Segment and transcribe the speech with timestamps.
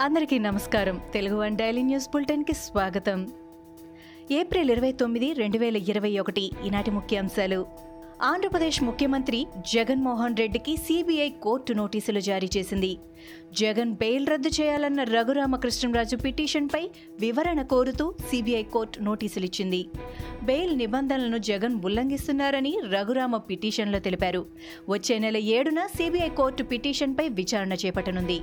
[0.00, 1.00] అందరికీ నమస్కారం.
[1.12, 3.32] Telugu one daily news బులెటిన్కి స్వాగతం.
[4.30, 7.66] ఏప్రిల్ ఇరవై తొమ్మిది రెండు వేల ఇరవై ఒకటి ఈనాటి ముఖ్యాంశాలు.
[8.22, 12.98] ఆంధ్రప్రదేశ్ ముఖ్యమంత్రి జగన్మోహన్ రెడ్డికి సిబిఐ కోర్టు నోటీసులు జారీ చేసింది.
[13.52, 16.90] జగన్ బెయిల్ రద్దు చేయాలన్న రఘురామకృష్ణరాజు పిటిషన్పై
[17.20, 19.86] వివరణ కోరుతూ సిబిఐ కోర్టు నోటీసులు ఇచ్చింది.
[20.42, 24.46] బెయిల్ నిబంధనలను జగన్ ఉల్లంఘిస్తున్నారని రఘురామ పిటిషన్లో తెలిపారు.
[24.88, 28.40] వచ్చే నెల ఏడున సిబిఐ కోర్టు పిటిషన్పై విచారణ చేపట్టనుంది.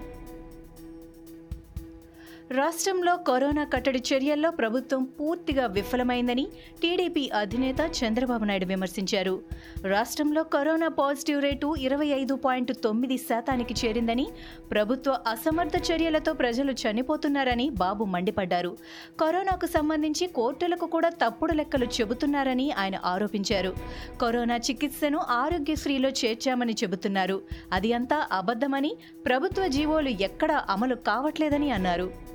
[2.53, 6.47] రాష్ట్రంలో కరోనా కట్టడి చర్యల్లో ప్రభుత్వం పూర్తిగా విఫలమైందని
[6.81, 9.41] టీడీపీ అధినేత చంద్రబాబు నాయుడు విమర్శించారు.
[9.87, 14.27] రాష్ట్రంలో కరోనా పాజిటివ్ రేటు ఇరవై ఐదు పాయింట్ తొమ్మిది శాతానికి చేరిందని
[14.71, 18.77] ప్రభుత్వ అసమర్థ చర్యలతో ప్రజలు చనిపోతున్నారని బాబు మండిపడ్డారు.
[19.21, 23.75] కరోనాకు సంబంధించి కోర్టులకు కూడా తప్పుడు లెక్కలు చెబుతున్నారని ఆయన ఆరోపించారు.
[24.21, 27.41] కరోనా చికిత్సను ఆరోగ్యశ్రీలో చేర్చామని చెబుతున్నారు.
[27.71, 28.95] అది అంతా అబద్ధమని
[29.25, 32.33] ప్రభుత్వ జీవోలు ఎక్కడా అమలు కావట్లేదని అన్నారు.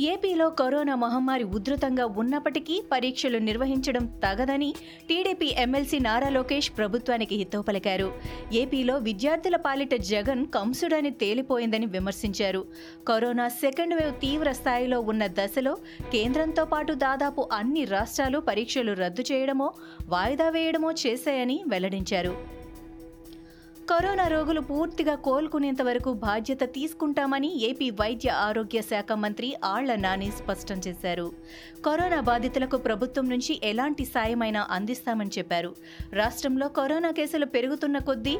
[0.00, 4.74] ఏపీలో కరోనా మహమ్మారి ఉధృతంగా ఉన్నప్పటికీ పరీక్షలు నిర్వహించడం తగదని
[5.08, 8.12] టీడీపీ ఎమ్మెల్సీ నారా లోకేష్ ప్రభుత్వానికి హితవు పలికారు.
[8.52, 12.64] ఏపీలో విద్యార్థుల పాలిట జగన్ కంసుడని తేలిపోయిందని విమర్శించారు.
[13.08, 15.76] కరోనా సెకండ్ వేవ్ తీవ్ర స్థాయిలో ఉన్న దశలో
[16.12, 19.72] కేంద్రంతో పాటు దాదాపు అన్ని రాష్ట్రాలు పరీక్షలు రద్దు చేయడమో
[20.08, 22.63] వాయిదా వేయడమో చేశాయని వెల్లడించారు.
[23.90, 30.80] కరోనా రోగులు పూర్తిగా కోలుకునేంత వరకు బాధ్యత తీసుకుంటామని ఏపీ వైద్య ఆరోగ్య శాఖ మంత్రి ఆళ్ళ నాని స్పష్టం
[30.88, 31.32] చేశారు.
[31.86, 35.74] కరోనా బాధితులకు ప్రభుత్వం నుంచి ఎలాంటి సాయమైనా అందిస్తామని చెప్పారు.
[36.12, 38.38] రాష్ట్రంలో కరోనా కేసులు పెరుగుతున్న కొద్దీ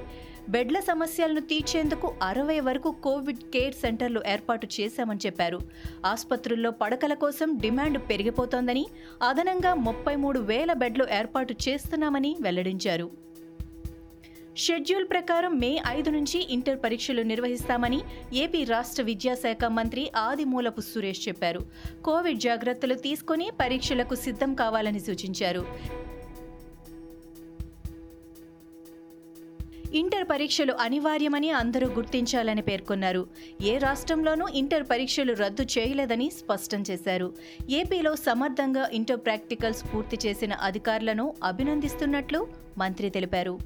[0.48, 5.58] బెడ్ల సమస్యలను తీర్చేందుకు అరవై వరకు కోవిడ్ కేర్ సెంటర్లు ఏర్పాటు చేశామని చెప్పారు.
[6.06, 8.86] ఆసుపత్రుల్లో పడకల కోసం డిమాండ్ పెరిగిపోతోందని
[9.28, 13.10] అదనంగా ముప్పై మూడు వేల బెడ్లు ఏర్పాటు చేస్తున్నామని వెల్లడించారు.
[14.56, 18.00] షెడ్యూల్ ప్రకారం మే ఐదు నుంచి ఇంటర్ పరీక్షలు నిర్వహిస్తామని
[18.34, 21.60] ఏపీ రాష్ట్ర విద్యాశాఖ మంత్రి ఆదిమూలపు సురేష్ చెప్పారు.
[22.04, 25.66] కోవిడ్ జాగ్రత్తలు తీసుకుని పరీక్షలకు సిద్ధం కావాలని సూచించారు.
[29.94, 33.26] ఇంటర్ పరీక్షలు అనివార్యమని అందరూ గుర్తించాలని పేర్కొన్నారు.
[33.62, 37.34] ఏ రాష్ట్రంలోనూ ఇంటర్ పరీక్షలు రద్దు చేయలేదని స్పష్టం చేశారు.
[37.70, 42.46] ఏపీలో సమర్థంగా ఇంటర్ ప్రాక్టికల్స్ పూర్తి చేసిన అధికారులను అభినందిస్తున్నట్లు
[42.78, 43.58] మంత్రి తెలిపారు.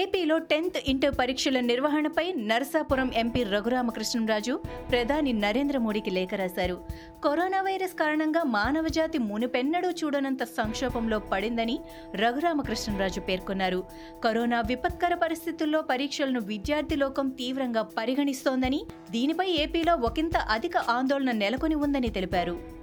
[0.00, 4.60] ఏపీలో టెన్త్ ఇంటర్ పరీక్షల నిర్వహణపై నరసాపురం ఎంపీ రఘురామకృష్ణరాజు
[4.90, 6.76] ప్రధాని నరేంద్ర మోడీకి లేఖ రాశారు.
[7.24, 11.80] కరోనా వైరస్ కారణంగా మానవజాతి మునుపెన్నడూ చూడనంత సంక్షోభంలో పడిందని
[12.14, 13.84] రఘురామకృష్ణరాజు పేర్కొన్నారు.
[14.24, 22.08] కరోనా విపత్కర పరిస్థితుల్లో పరీక్షలను విద్యార్థి లోకం తీవ్రంగా పరిగణిస్తోందని దీనిపై ఏపీలో ఒకంత అధిక ఆందోళన నెలకొని ఉందని
[22.08, 22.81] తెలిపారు.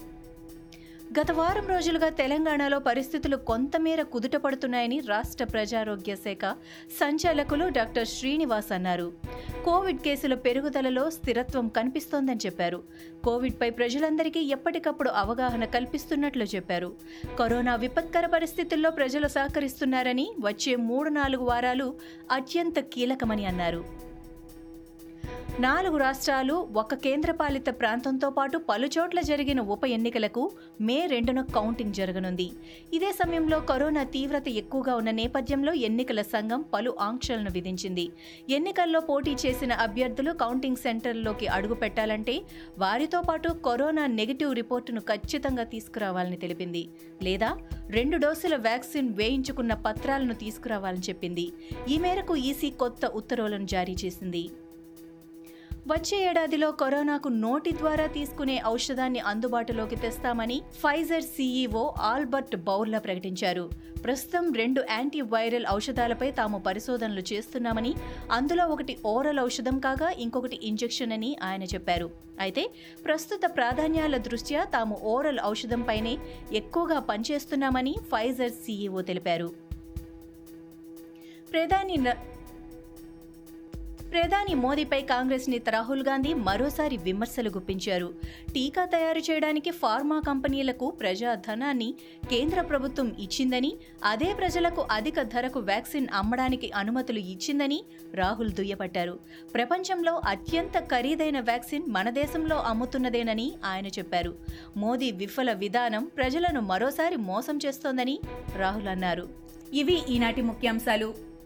[1.21, 6.55] గత వారం రోజులుగా తెలంగాణలో పరిస్థితులు కొంతమేర కుదుటపడుతున్నాయని రాష్ట్ర ప్రజారోగ్య శాఖ
[6.99, 9.13] సంచాలకులు డాక్టర్ శ్రీనివాస్ అన్నారు.
[9.65, 12.83] కోవిడ్ కేసుల పెరుగుదలలో స్థిరత్వం కనిపిస్తోందని చెప్పారు.
[13.23, 16.95] కోవిడ్పై ప్రజలందరికీ ఎప్పటికప్పుడు అవగాహన కల్పిస్తున్నట్లు చెప్పారు.
[17.39, 21.95] కరోనా విపత్కర పరిస్థితుల్లో ప్రజలు సహకరిస్తున్నారని వచ్చే మూడు నాలుగు వారాలు
[22.31, 24.08] అత్యంత కీలకమని అన్నారు.
[25.59, 32.45] నాలుగు రాష్ట్రాలు ఒక కేంద్రపాలిత ప్రాంతంతో పాటు పలుచోట్ల జరిగిన ఉప ఎన్నికలకు మే రెండున కౌంటింగ్ జరగనుంది.
[32.93, 38.05] ఇదే సమయంలో కరోనా తీవ్రత ఎక్కువగా ఉన్న నేపథ్యంలో ఎన్నికల సంఘం పలు ఆంక్షలను విధించింది.
[38.49, 42.41] ఎన్నికల్లో పోటీ చేసిన అభ్యర్థులు కౌంటింగ్ సెంటర్లోకి అడుగు పెట్టాలంటే
[42.77, 46.89] వారితో పాటు కరోనా నెగిటివ్ రిపోర్టును ఖచ్చితంగా తీసుకురావాలని తెలిపింది.
[47.23, 47.51] లేదా
[47.89, 51.47] రెండు డోసుల వ్యాక్సిన్ వేయించుకున్న పత్రాలను తీసుకురావాలని చెప్పింది.
[51.89, 54.45] ఈ మేరకు ఈసీ కొత్త ఉత్తర్వులను జారీ చేసింది.
[55.89, 63.69] వచ్చే ఏడాదిలో కరోనాకు నోటి ద్వారా తీసుకునే ఔషధాన్ని అందుబాటులోకి తెస్తామని ఫైజర్ సీఈఓ ఆల్బర్ట్ బౌర్లా ప్రకటించారు.
[64.03, 67.93] ప్రస్తుతం రెండు యాంటీ వైరల్ ఔషధాలపై తాము పరిశోధనలు చేస్తున్నామని
[68.31, 72.09] అందులో ఒకటి ఓరల్ ఔషధం కాగా ఇంకొకటి ఇంజెక్షన్ అని ఆయన చెప్పారు.
[72.39, 72.69] అయితే
[73.05, 76.17] ప్రస్తుత ప్రాధాన్యాల దృష్ట్యా తాము ఓరల్ ఔషధంపైనే
[76.53, 79.49] ఎక్కువగా పనిచేస్తున్నామని ఫైజర్ సీఈఓ తెలిపారు.
[81.53, 81.97] ప్రధాని
[84.11, 88.13] ప్రధాని మోదీపై కాంగ్రెస్ నేత రాహుల్ గాంధీ మరోసారి విమర్శలు గుప్పించారు.
[88.53, 91.93] టీకా తయారు చేయడానికి ఫార్మా కంపెనీలకు ప్రజా ధనాన్ని
[92.29, 93.73] కేంద్ర ప్రభుత్వం ఇచ్చిందని
[94.03, 97.83] అదే ప్రజలకు అధిక ధరకు వ్యాక్సిన్ అమ్మడానికి అనుమతులు ఇచ్చిందని
[98.13, 99.19] రాహుల్ దుయ్యబట్టారు.
[99.53, 104.35] ప్రపంచంలో అత్యంత ఖరీదైన వ్యాక్సిన్ మన దేశంలో అమ్ముతున్నదేనని ఆయన చెప్పారు.
[104.77, 108.19] మోదీ విఫల విధానం ప్రజలను మరోసారి మోసం చేస్తోందని
[108.55, 109.29] రాహుల్ అన్నారు.
[109.73, 111.28] ఇవి ఈనాటి ముఖ్యాంశాలు.